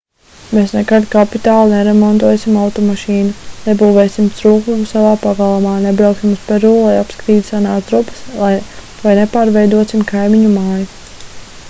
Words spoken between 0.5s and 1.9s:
mēs nekad kapitāli